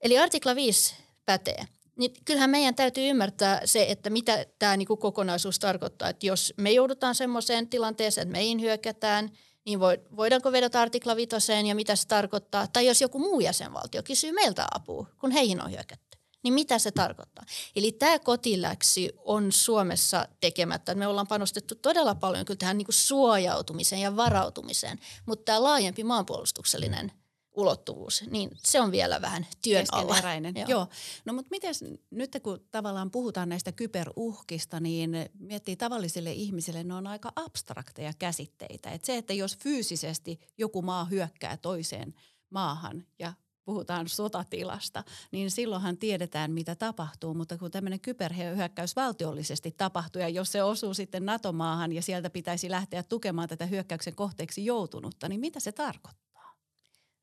[0.00, 1.64] Eli artikla 5 pätee.
[1.96, 6.08] Niin kyllähän meidän täytyy ymmärtää se, että mitä tämä niinku kokonaisuus tarkoittaa.
[6.08, 9.30] Että jos me joudutaan semmoiseen tilanteeseen, että meihin hyökätään,
[9.68, 9.80] niin
[10.16, 12.66] voidaanko vedota artikla 5 ja mitä se tarkoittaa.
[12.66, 16.90] Tai jos joku muu jäsenvaltio kysyy meiltä apua, kun heihin on hyökätty, niin mitä se
[16.90, 17.44] tarkoittaa.
[17.76, 20.94] Eli tämä kotiläksy on Suomessa tekemättä.
[20.94, 27.12] Me ollaan panostettu todella paljon kyllä tähän niinku suojautumiseen ja varautumiseen, mutta tämä laajempi maanpuolustuksellinen–
[27.58, 30.16] ulottuvuus, niin se on vielä vähän työn alla.
[30.54, 30.68] Joo.
[30.68, 30.86] Joo.
[31.24, 31.74] No mutta miten
[32.10, 38.90] nyt kun tavallaan puhutaan näistä kyberuhkista, niin miettii tavallisille ihmisille, ne on aika abstrakteja käsitteitä.
[38.90, 42.14] Et se, että jos fyysisesti joku maa hyökkää toiseen
[42.50, 43.32] maahan ja
[43.64, 47.34] puhutaan sotatilasta, niin silloinhan tiedetään, mitä tapahtuu.
[47.34, 52.70] Mutta kun tämmöinen kyberhyökkäys valtiollisesti tapahtuu ja jos se osuu sitten NATO-maahan ja sieltä pitäisi
[52.70, 56.27] lähteä tukemaan tätä hyökkäyksen kohteeksi joutunutta, niin mitä se tarkoittaa?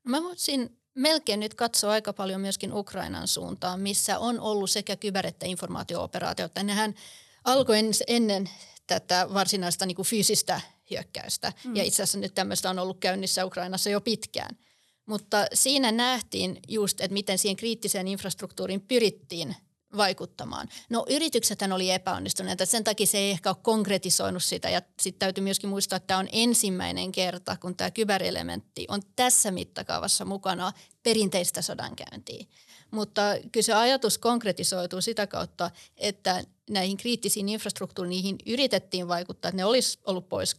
[0.06, 5.28] Mä voisin melkein nyt katsoa aika paljon myöskin Ukrainan suuntaan, missä on ollut sekä kyber-
[5.28, 6.64] että informaatio-operaatioita.
[6.64, 6.96] Nehän
[7.44, 8.50] alkoi ennen
[8.88, 11.54] tätä varsinaista niin kuin fyysistä hyökkäystä.
[11.64, 11.76] Mm.
[11.76, 14.58] Ja itse asiassa nyt tämmöistä on ollut käynnissä Ukrainassa jo pitkään.
[15.06, 19.56] Mutta siinä nähtiin just, että miten siihen kriittiseen infrastruktuuriin pyrittiin
[19.98, 20.68] vaikuttamaan.
[20.90, 25.44] No yrityksethän oli epäonnistuneita, sen takia se ei ehkä ole konkretisoinut sitä ja sitten täytyy
[25.44, 30.72] myöskin muistaa, että tämä on ensimmäinen kerta, kun tämä kyberelementti on tässä mittakaavassa mukana
[31.04, 32.46] perinteistä sodankäyntiä.
[32.92, 39.66] Mutta kyllä se ajatus konkretisoituu sitä kautta, että näihin kriittisiin infrastruktuuriin yritettiin vaikuttaa, että ne
[39.66, 40.56] olisi ollut pois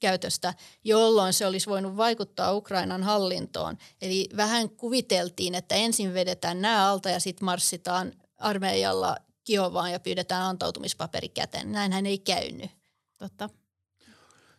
[0.00, 3.78] käytöstä, jolloin se olisi voinut vaikuttaa Ukrainan hallintoon.
[4.02, 10.42] Eli vähän kuviteltiin, että ensin vedetään nämä alta ja sitten marssitaan armeijalla Kiovaan ja pyydetään
[10.42, 11.72] antautumispaperi käteen.
[11.72, 12.70] Näinhän ei käynyt.
[13.18, 13.50] Totta.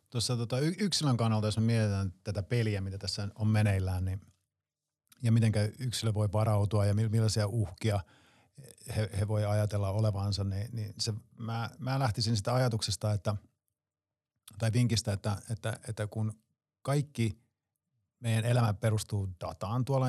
[0.10, 4.22] Tuossa tota, yksilön kannalta, jos me mietitään tätä peliä, mitä tässä on meneillään, niin,
[5.24, 8.00] ja miten yksilö voi varautua ja millaisia uhkia
[8.96, 13.36] he, he voi ajatella olevansa, niin, niin se, mä, mä lähtisin sitä ajatuksesta, että,
[14.60, 16.34] tai vinkistä, että, että, että kun
[16.82, 17.40] kaikki
[18.20, 20.08] meidän elämä perustuu dataan tuolla,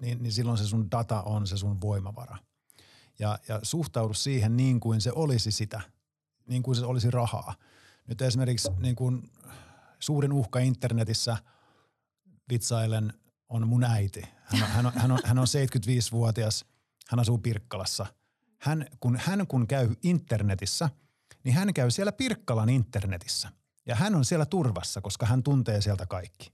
[0.00, 2.36] niin, niin silloin se sun data on se sun voimavara–
[3.18, 5.80] ja, ja suhtaudu siihen niin kuin se olisi sitä,
[6.46, 7.54] niin kuin se olisi rahaa.
[8.08, 9.30] Nyt esimerkiksi niin kuin
[9.98, 11.36] suurin uhka internetissä
[12.48, 13.12] vitsailen
[13.48, 14.22] on mun äiti.
[14.44, 16.64] Hän on, hän on, hän on, hän on 75-vuotias,
[17.08, 18.06] hän asuu Pirkkalassa.
[18.58, 20.90] Hän kun, hän kun käy internetissä,
[21.44, 23.48] niin hän käy siellä Pirkkalan internetissä.
[23.86, 26.52] Ja hän on siellä turvassa, koska hän tuntee sieltä kaikki.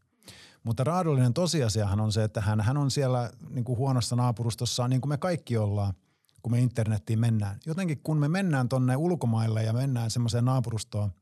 [0.62, 5.00] Mutta raadollinen tosiasiahan on se, että hän, hän on siellä niin kuin huonossa naapurustossa, niin
[5.00, 5.94] kuin me kaikki ollaan–
[6.42, 7.60] kun me internettiin mennään.
[7.66, 11.12] Jotenkin kun me mennään tonne ulkomaille ja mennään semmoiseen naapurustoon,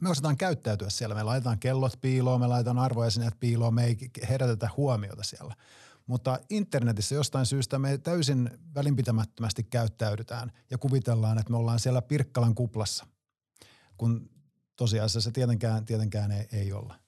[0.00, 1.14] me osataan käyttäytyä siellä.
[1.14, 3.96] Me laitetaan kellot piiloon, me laitetaan arvojasineet piiloon, me ei
[4.28, 5.54] herätetä huomiota siellä.
[6.06, 12.54] Mutta internetissä jostain syystä me täysin välinpitämättömästi käyttäydytään ja kuvitellaan, että me ollaan siellä Pirkkalan
[12.54, 13.06] kuplassa,
[13.96, 14.30] kun
[14.76, 16.99] tosiasiassa se tietenkään, tietenkään ei, ei olla.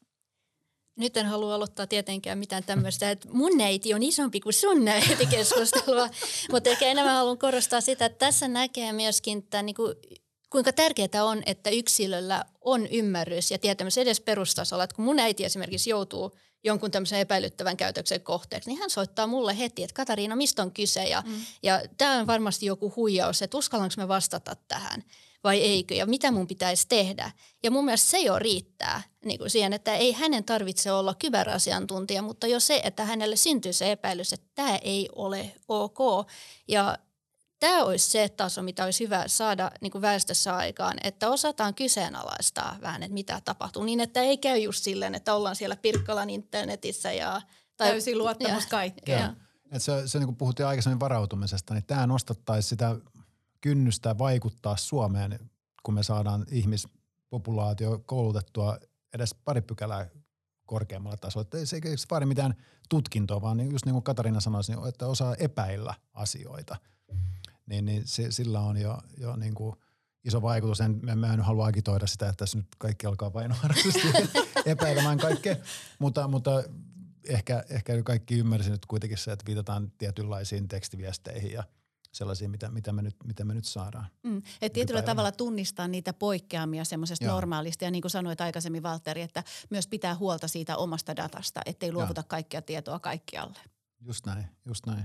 [0.97, 5.27] Nyt en halua aloittaa tietenkään mitään tämmöistä, että mun neiti on isompi kuin sun neiti
[5.27, 6.09] keskustelua,
[6.53, 9.95] mutta ehkä enemmän haluan korostaa sitä, että tässä näkee myöskin tämän niin kuin
[10.51, 14.85] kuinka tärkeää on, että yksilöllä on ymmärrys ja tietämys edes perustasolla.
[14.85, 19.59] Että kun mun äiti esimerkiksi joutuu jonkun tämmöisen epäilyttävän käytöksen kohteeksi, niin hän soittaa mulle
[19.59, 21.05] heti, että Katariina, mistä on kyse?
[21.05, 21.45] Ja, mm.
[21.63, 25.05] ja tämä on varmasti joku huijaus, että uskallanko me vastata tähän
[25.45, 27.31] vai eikö ja mitä mun pitäisi tehdä.
[27.63, 32.23] Ja mun mielestä se jo riittää niin kuin siihen, että ei hänen tarvitse olla kyberasiantuntija,
[32.23, 35.99] mutta jo se, että hänelle syntyy se epäilys, että tämä ei ole ok.
[36.69, 36.99] Ja
[37.61, 42.77] tämä olisi se taso, mitä olisi hyvä saada niin kuin väestössä aikaan, että osataan kyseenalaistaa
[42.81, 47.13] vähän, että mitä tapahtuu, niin että ei käy just silleen, että ollaan siellä Pirkkalan internetissä
[47.13, 47.43] ja...
[47.77, 49.37] Tai, Täysin luottamus kaikkeen.
[49.79, 52.97] se, se niin kuin puhuttiin aikaisemmin varautumisesta, niin tämä nostattaisi sitä
[53.63, 55.51] kynnystä vaikuttaa Suomeen,
[55.83, 58.79] kun me saadaan ihmispopulaatio koulutettua
[59.15, 60.09] edes pari pykälää
[60.67, 61.43] korkeammalla tasolla.
[61.43, 62.55] Että se ei vaadi mitään
[62.89, 66.77] tutkintoa, vaan niin just niin kuin Katarina sanoi, että osaa epäillä asioita–
[67.67, 69.77] niin, niin se, sillä on jo, jo niin kuin
[70.25, 70.81] iso vaikutus.
[70.81, 74.09] En, mä, mä en halua agitoida sitä, että tässä nyt kaikki alkaa painoharrastusti
[74.67, 75.57] epäilemään kaikkea,
[75.99, 76.65] mutta, mutta
[77.29, 81.65] ehkä, ehkä kaikki ymmärsivät kuitenkin se, että viitataan tietynlaisiin tekstiviesteihin ja
[82.13, 84.07] sellaisiin, mitä, mitä, me, nyt, mitä me nyt saadaan.
[84.23, 84.43] Mm.
[84.63, 89.45] Et tietyllä tavalla tunnistaa niitä poikkeamia semmoisesta normaalista ja niin kuin sanoit aikaisemmin Valtteri, että
[89.71, 92.25] myös pitää huolta siitä omasta datasta, ettei luovuta ja.
[92.29, 93.59] kaikkea tietoa kaikkialle.
[94.01, 95.05] Just näin, just näin.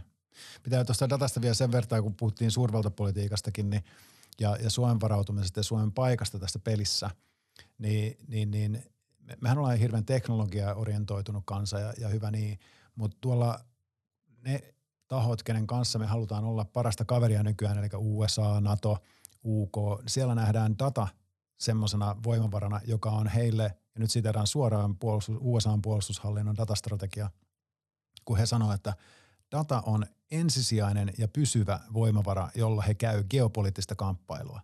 [0.64, 3.84] Pitää tuosta datasta vielä sen verran, kun puhuttiin suurvaltapolitiikastakin niin,
[4.40, 7.10] ja, ja Suomen varautumisesta ja Suomen paikasta tässä pelissä,
[7.78, 8.84] niin, niin, niin
[9.42, 12.60] mehän ollaan hirveän teknologia-orientoitunut kansa ja, ja hyvä niin,
[12.96, 13.60] mutta tuolla
[14.42, 14.74] ne
[15.08, 18.98] tahot, kenen kanssa me halutaan olla parasta kaveria nykyään, eli USA, NATO,
[19.46, 21.08] UK, siellä nähdään data
[21.58, 27.30] semmoisena voimavarana, joka on heille, ja nyt siteraan suoraan puolustus, USAn puolustushallinnon datastrategia,
[28.26, 28.94] kun he sanoo, että
[29.52, 34.62] data on ensisijainen ja pysyvä voimavara, jolla he käy geopoliittista kamppailua.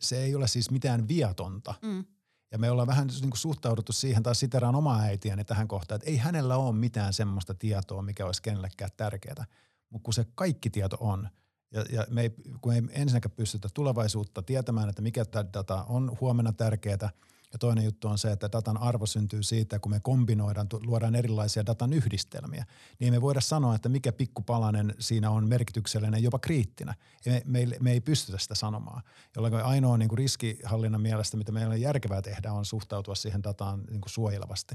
[0.00, 1.74] Se ei ole siis mitään viatonta.
[1.82, 2.04] Mm.
[2.52, 6.10] Ja me ollaan vähän niin kuin suhtauduttu siihen, tai siteraan omaa äitiäni tähän kohtaan, että
[6.10, 9.44] ei hänellä ole mitään semmoista tietoa, mikä olisi kenellekään tärkeää.
[9.90, 11.28] Mutta kun se kaikki tieto on,
[11.72, 12.30] ja, ja me ei,
[12.60, 17.10] kun ei ensinnäkään pystytä tulevaisuutta tietämään, että mikä tämä data on huomenna tärkeää–
[17.52, 21.66] ja toinen juttu on se, että datan arvo syntyy siitä, kun me kombinoidaan, luodaan erilaisia
[21.66, 22.66] datan yhdistelmiä.
[22.98, 26.94] Niin me voidaan sanoa, että mikä pikkupalanen siinä on merkityksellinen, jopa kriittinen.
[27.26, 29.02] Me, me, me ei pystytä sitä sanomaan.
[29.36, 33.84] Jolloin ainoa niin kuin riskihallinnan mielestä, mitä meillä on järkevää tehdä, on suhtautua siihen dataan
[33.90, 34.74] niin kuin suojelevasti.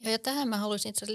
[0.00, 1.12] Ja, ja tähän mä haluaisin itse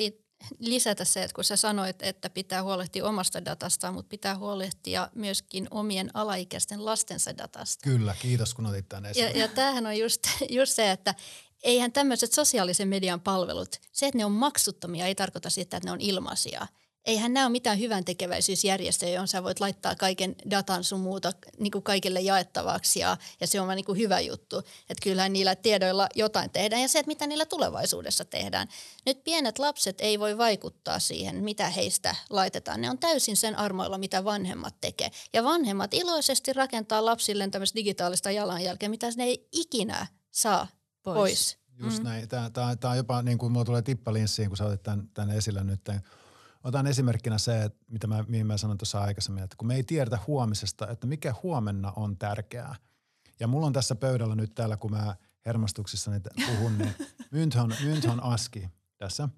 [0.60, 5.68] lisätä se, että kun sä sanoit, että pitää huolehtia omasta datastaan, mutta pitää huolehtia myöskin
[5.72, 7.84] omien alaikäisten lastensa datasta.
[7.84, 9.30] Kyllä, kiitos kun otit tämän esille.
[9.30, 11.16] Ja, ja tämähän on just, just se, että
[11.64, 15.92] eihän tämmöiset sosiaalisen median palvelut, se, että ne on maksuttomia, ei tarkoita sitä, että ne
[15.92, 16.68] on ilmaisia–
[17.08, 21.72] eihän nämä ole mitään hyvän tekeväisyysjärjestöjä, johon sä voit laittaa kaiken datan sun muuta niin
[21.72, 24.58] kuin kaikille jaettavaksi ja, ja se on niin kuin hyvä juttu.
[24.58, 28.68] Että kyllähän niillä tiedoilla jotain tehdään ja se, että mitä niillä tulevaisuudessa tehdään.
[29.06, 32.82] Nyt pienet lapset ei voi vaikuttaa siihen, mitä heistä laitetaan.
[32.82, 35.12] Ne on täysin sen armoilla, mitä vanhemmat tekee.
[35.34, 40.68] Ja vanhemmat iloisesti rakentaa lapsille tämmöistä digitaalista jalanjälkeä, mitä ne ei ikinä saa
[41.04, 41.16] pois.
[41.16, 41.58] pois.
[41.80, 42.04] Just mm.
[42.04, 42.30] näin.
[42.30, 45.38] Tämä, tämä, tämä on jopa niin kuin mulla tulee tippalinssiin, kun sä otit tämän, tämän
[45.38, 45.82] esille nyt–
[46.64, 50.20] Otan esimerkkinä se, mitä mä, mihin mä sanoin tuossa aikaisemmin, että kun me ei tiedetä
[50.28, 52.76] huomisesta, että mikä huomenna on tärkeää.
[53.40, 55.16] Ja mulla on tässä pöydällä nyt täällä, kun mä
[55.46, 56.12] hermostuksissa
[56.48, 56.96] puhun, niin
[57.32, 59.30] Mynthon, Mynthon Aski tässä,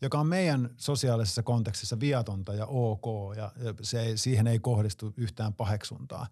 [0.00, 5.54] joka on meidän sosiaalisessa kontekstissa viatonta ja ok, ja se ei, siihen ei kohdistu yhtään
[5.54, 6.26] paheksuntaa.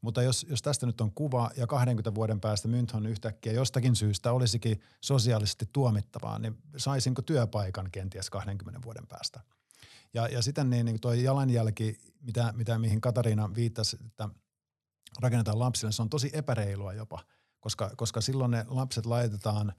[0.00, 4.32] Mutta jos, jos tästä nyt on kuva ja 20 vuoden päästä Mynthon yhtäkkiä jostakin syystä
[4.32, 9.40] olisikin sosiaalisesti tuomittavaa, niin saisinko työpaikan kenties 20 vuoden päästä–
[10.14, 14.28] ja, ja sitten niin, niin tuo jalanjälki, mitä, mitä, mihin Katariina viittasi, että
[15.20, 17.24] rakennetaan lapsille, se on tosi epäreilua jopa,
[17.60, 19.72] koska, koska silloin ne lapset laitetaan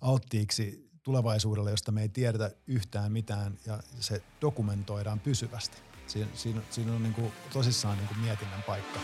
[0.00, 5.78] alttiiksi tulevaisuudelle, josta me ei tiedetä yhtään mitään ja se dokumentoidaan pysyvästi.
[6.06, 9.00] Siinä, siinä, siinä on niin kuin, tosissaan niin kuin mietinnän paikka.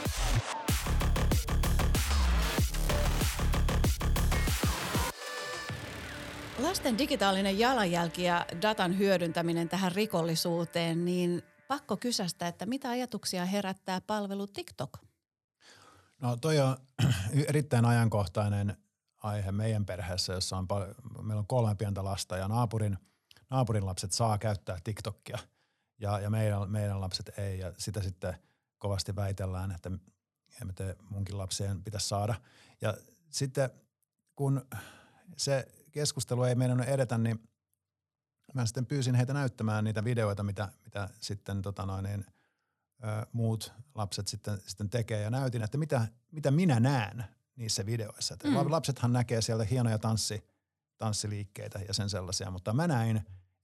[6.64, 14.00] Lasten digitaalinen jalanjälki ja datan hyödyntäminen tähän rikollisuuteen, niin pakko kysästä, että mitä ajatuksia herättää
[14.00, 14.98] palvelu TikTok?
[16.20, 16.76] No toi on
[17.48, 18.76] erittäin ajankohtainen
[19.22, 22.98] aihe meidän perheessä, jossa on paljon, meillä on kolme pientä lasta ja naapurin,
[23.50, 25.38] naapurin lapset saa käyttää TikTokia.
[25.98, 27.58] ja, ja meidän, meidän lapset ei.
[27.58, 28.36] Ja sitä sitten
[28.78, 29.90] kovasti väitellään, että
[30.74, 32.34] te munkin lapsien pitäisi saada.
[32.80, 32.94] Ja
[33.30, 33.70] sitten
[34.36, 34.66] kun
[35.36, 37.48] se keskustelu ei meidän edetä, niin
[38.54, 42.26] mä sitten pyysin heitä näyttämään niitä videoita, mitä, mitä sitten tota noin, niin,
[43.04, 45.20] ö, muut lapset sitten, sitten tekee.
[45.20, 47.24] Ja näytin, että mitä, mitä minä näen
[47.56, 48.36] niissä videoissa.
[48.44, 48.70] Mm.
[48.70, 50.44] Lapsethan näkee sieltä hienoja tanssi,
[50.98, 53.16] tanssiliikkeitä ja sen sellaisia, mutta mä näin,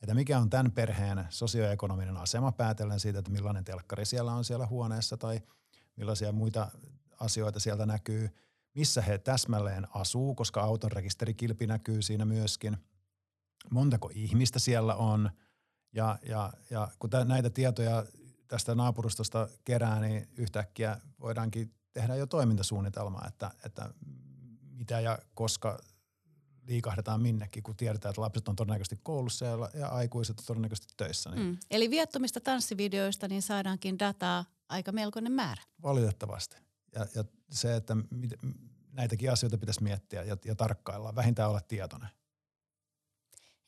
[0.02, 4.66] että mikä on tämän perheen sosioekonominen asema päätellen siitä, että millainen telkkari siellä on siellä
[4.66, 5.40] huoneessa tai
[5.96, 6.68] millaisia muita
[7.20, 8.30] asioita sieltä näkyy,
[8.74, 12.76] missä he täsmälleen asuu, koska auton rekisterikilpi näkyy siinä myöskin,
[13.70, 15.30] montako ihmistä siellä on
[15.92, 18.04] ja, ja, ja kun näitä tietoja
[18.48, 23.94] tästä naapurustosta kerää, niin yhtäkkiä voidaankin tehdä jo toimintasuunnitelma, että, että
[24.62, 25.78] mitä ja koska
[26.66, 31.30] liikahdetaan minnekin, kun tiedetään, että lapset on todennäköisesti koulussa ja, ja aikuiset on todennäköisesti töissä.
[31.30, 31.46] Niin.
[31.46, 31.58] Mm.
[31.70, 35.62] Eli viettomista tanssivideoista niin saadaankin dataa aika melkoinen määrä.
[35.82, 36.69] Valitettavasti.
[36.94, 38.30] Ja, ja se, että mit,
[38.92, 42.08] näitäkin asioita pitäisi miettiä ja, ja tarkkailla, vähintään olla tietoinen.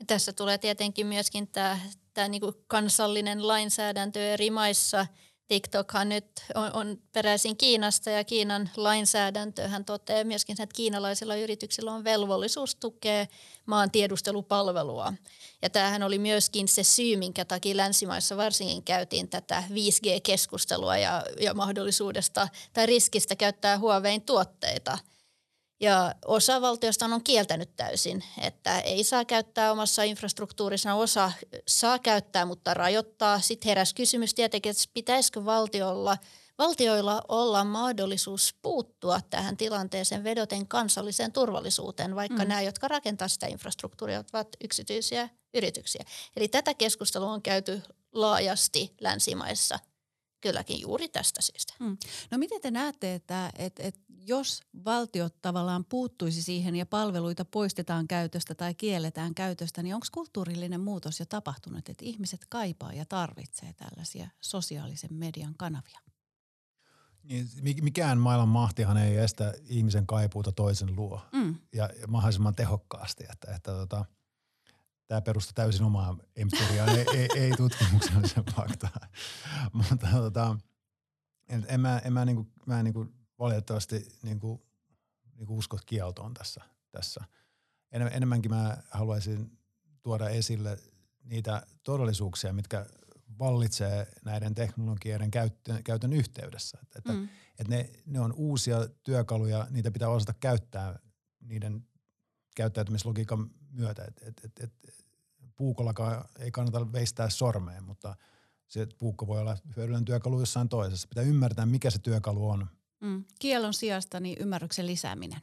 [0.00, 1.78] Ja tässä tulee tietenkin myöskin tämä,
[2.14, 5.06] tämä niin kansallinen lainsäädäntö eri maissa–
[5.52, 12.04] TikTokhan nyt on, on peräisin Kiinasta ja Kiinan lainsäädäntöhän toteaa myöskin, että kiinalaisilla yrityksillä on
[12.04, 13.26] velvollisuus tukea
[13.66, 15.12] maan tiedustelupalvelua.
[15.62, 21.54] Ja tämähän oli myöskin se syy, minkä takia länsimaissa varsinkin käytiin tätä 5G-keskustelua ja, ja
[21.54, 24.98] mahdollisuudesta tai riskistä käyttää Huawein tuotteita–
[25.82, 30.94] ja osa valtiosta on kieltänyt täysin, että ei saa käyttää omassa infrastruktuurissa.
[30.94, 31.32] Osa
[31.68, 33.40] saa käyttää, mutta rajoittaa.
[33.40, 36.16] Sitten heräsi kysymys tietenkin, että pitäisikö valtiolla,
[36.58, 42.48] valtioilla olla mahdollisuus puuttua tähän tilanteeseen vedoten kansalliseen turvallisuuteen, vaikka mm.
[42.48, 46.04] nämä, jotka rakentaa sitä infrastruktuuria, ovat yksityisiä yrityksiä.
[46.36, 49.78] Eli tätä keskustelua on käyty laajasti länsimaissa
[50.42, 51.74] kylläkin juuri tästä syystä.
[51.78, 51.96] Hmm.
[52.30, 58.08] No miten te näette, että, että, että jos valtiot tavallaan puuttuisi siihen ja palveluita poistetaan
[58.08, 63.72] käytöstä tai kielletään käytöstä, niin onko kulttuurillinen muutos jo tapahtunut, että ihmiset kaipaa ja tarvitsee
[63.72, 66.00] tällaisia sosiaalisen median kanavia?
[67.22, 67.48] Niin,
[67.82, 71.54] mikään maailman mahtihan ei estä ihmisen kaipuuta toisen luo mm.
[71.72, 73.24] ja mahdollisimman tehokkaasti.
[73.32, 74.04] Että, että tota,
[75.12, 79.08] tämä perustuu täysin omaan empiriaan, ei, ei, ei tutkimuksellisen faktaan.
[79.88, 80.58] Mutta tota,
[81.48, 83.06] en, en mä, en mä, niinku, mä niinku
[83.38, 84.66] valitettavasti niinku,
[85.34, 86.60] niinku usko kieltoon tässä.
[86.90, 87.24] tässä.
[87.92, 89.58] En, enemmänkin mä haluaisin
[90.02, 90.78] tuoda esille
[91.24, 92.86] niitä todellisuuksia, mitkä
[93.38, 96.78] vallitsee näiden teknologioiden käyttön, käytön yhteydessä.
[96.96, 97.28] Että, mm.
[97.58, 100.98] että ne, ne on uusia työkaluja, niitä pitää osata käyttää
[101.40, 101.86] niiden
[102.56, 104.04] käyttäytymislogiikan myötä.
[104.04, 105.01] Et, et, et, et,
[105.62, 108.16] puukollakaan ei kannata veistää sormeen, mutta
[108.68, 111.08] se puukko voi olla hyödyllinen työkalu jossain toisessa.
[111.08, 112.66] Pitää ymmärtää, mikä se työkalu on.
[113.00, 113.24] Mm.
[113.38, 115.40] Kielon sijasta niin ymmärryksen lisääminen.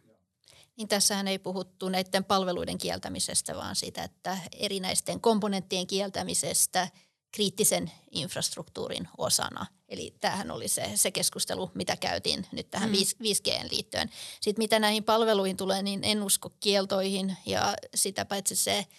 [0.77, 6.88] Niin tässähän ei puhuttu näiden palveluiden kieltämisestä, vaan siitä, että erinäisten komponenttien kieltämisestä
[7.32, 9.65] kriittisen infrastruktuurin osana.
[9.89, 12.95] Eli tämähän oli se, se keskustelu, mitä käytiin nyt tähän mm.
[12.95, 14.10] 5G liittyen.
[14.41, 18.86] Sitten mitä näihin palveluihin tulee, niin en usko kieltoihin ja sitä paitsi se–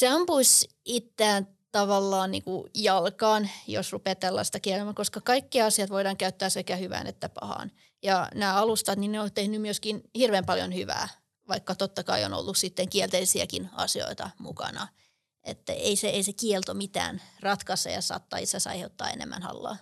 [0.00, 6.16] se ampuisi itseään tavallaan niin kuin jalkaan, jos rupeaa tällaista kielemään, koska kaikki asiat voidaan
[6.16, 7.72] käyttää sekä hyvään että pahaan.
[8.02, 11.08] Ja nämä alustat, niin ne on tehnyt myöskin hirveän paljon hyvää,
[11.48, 14.88] vaikka totta kai on ollut sitten kielteisiäkin asioita mukana.
[15.44, 19.76] Että ei se, ei se kielto mitään ratkaise ja saattaa itse aiheuttaa enemmän hallaa.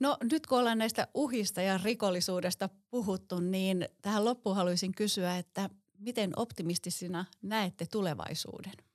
[0.00, 5.70] No nyt kun ollaan näistä uhista ja rikollisuudesta puhuttu, niin tähän loppuun haluaisin kysyä, että
[5.98, 8.91] miten optimistisina näette tulevaisuuden?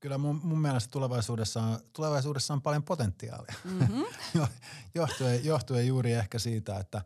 [0.00, 3.54] Kyllä mun, mun mielestä tulevaisuudessa on, tulevaisuudessa on paljon potentiaalia.
[3.64, 4.04] Mm-hmm.
[4.94, 7.02] johtuen, johtuen juuri ehkä siitä, että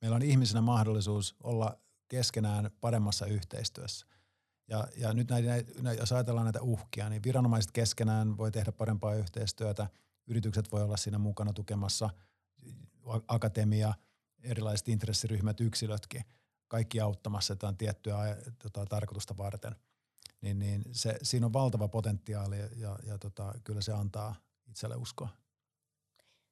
[0.00, 4.06] meillä on ihmisenä mahdollisuus olla keskenään paremmassa yhteistyössä.
[4.68, 5.48] Ja, ja nyt näitä,
[5.98, 9.88] jos ajatellaan näitä uhkia, niin viranomaiset keskenään voi tehdä parempaa yhteistyötä,
[10.26, 12.10] yritykset voi olla siinä mukana tukemassa,
[13.28, 13.94] akatemia,
[14.42, 16.24] erilaiset intressiryhmät, yksilötkin,
[16.68, 19.76] kaikki auttamassa jotain tiettyä tota, tarkoitusta varten–
[20.44, 24.34] niin, niin se, siinä on valtava potentiaali ja, ja tota, kyllä se antaa
[24.68, 25.43] itselle uskoa.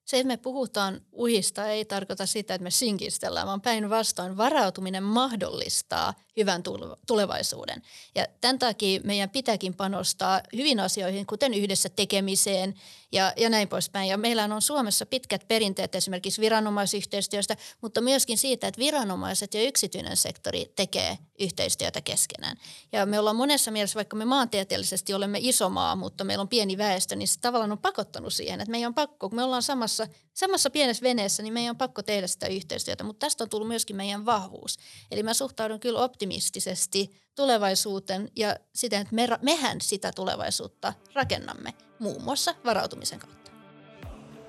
[0.04, 6.14] Se, että me puhutaan uhista, ei tarkoita sitä, että me sinkistellään, vaan päinvastoin varautuminen mahdollistaa
[6.36, 6.62] hyvän
[7.06, 7.82] tulevaisuuden.
[8.14, 12.74] Ja tämän takia meidän pitääkin panostaa hyvin asioihin, kuten yhdessä tekemiseen
[13.12, 14.08] ja, ja näin poispäin.
[14.08, 20.16] Ja meillä on Suomessa pitkät perinteet esimerkiksi viranomaisyhteistyöstä, mutta myöskin siitä, että viranomaiset ja yksityinen
[20.16, 22.56] sektori tekee yhteistyötä keskenään.
[22.92, 26.78] Ja me ollaan monessa mielessä, vaikka me maantieteellisesti olemme iso maa, mutta meillä on pieni
[26.78, 29.91] väestö, niin se tavallaan on pakottanut siihen, että meidän on pakko, kun me ollaan samassa,
[30.34, 33.04] samassa pienessä veneessä, niin meidän on pakko tehdä sitä yhteistyötä.
[33.04, 34.78] Mutta tästä on tullut myöskin meidän vahvuus.
[35.10, 42.22] Eli mä suhtaudun kyllä optimistisesti tulevaisuuteen ja siten, että me, mehän sitä tulevaisuutta rakennamme muun
[42.22, 43.52] muassa varautumisen kautta.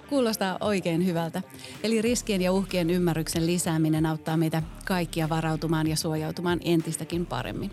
[0.09, 1.41] Kuulostaa oikein hyvältä.
[1.83, 7.71] Eli riskien ja uhkien ymmärryksen lisääminen auttaa meitä kaikkia varautumaan ja suojautumaan entistäkin paremmin.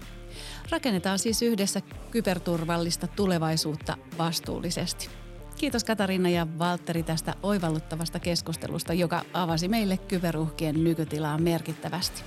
[0.70, 5.19] Rakennetaan siis yhdessä kyberturvallista tulevaisuutta vastuullisesti.
[5.60, 12.22] Kiitos Katariina ja Valtteri tästä oivalluttavasta keskustelusta, joka avasi meille kyberuhkien nykytilaa merkittävästi.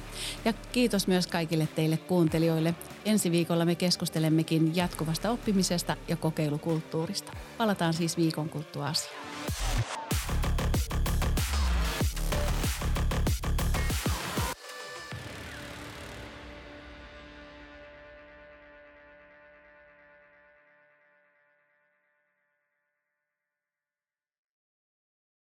[0.45, 2.75] Ja kiitos myös kaikille teille kuuntelijoille.
[3.05, 7.31] Ensi viikolla me keskustelemmekin jatkuvasta oppimisesta ja kokeilukulttuurista.
[7.57, 10.02] Palataan siis viikon kulttua asiaan.